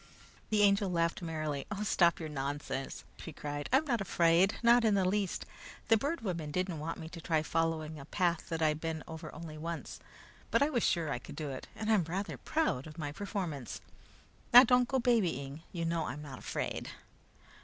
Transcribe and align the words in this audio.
The 0.49 0.63
Angel 0.63 0.91
laughed 0.91 1.21
merrily. 1.21 1.67
"Oh 1.69 1.83
stop 1.83 2.19
your 2.19 2.27
nonsense!" 2.27 3.03
she 3.17 3.31
cried. 3.31 3.69
"I'm 3.71 3.85
not 3.85 4.01
afraid! 4.01 4.55
Not 4.63 4.83
in 4.83 4.95
the 4.95 5.05
least! 5.05 5.45
The 5.89 5.95
Bird 5.95 6.21
Woman 6.21 6.49
didn't 6.49 6.79
want 6.79 6.97
me 6.97 7.07
to 7.09 7.21
try 7.21 7.43
following 7.43 7.99
a 7.99 8.05
path 8.05 8.49
that 8.49 8.63
I'd 8.63 8.81
been 8.81 9.03
over 9.07 9.31
only 9.31 9.59
once, 9.59 9.99
but 10.49 10.63
I 10.63 10.71
was 10.71 10.81
sure 10.81 11.11
I 11.11 11.19
could 11.19 11.35
do 11.35 11.51
it, 11.51 11.67
and 11.75 11.91
I'm 11.91 12.05
rather 12.05 12.37
proud 12.39 12.87
of 12.87 12.95
the 12.95 13.13
performance. 13.15 13.79
Now, 14.51 14.63
don't 14.63 14.87
go 14.87 14.97
babying! 14.97 15.61
You 15.71 15.85
know 15.85 16.05
I'm 16.05 16.23
not 16.23 16.39
afraid!" 16.39 16.89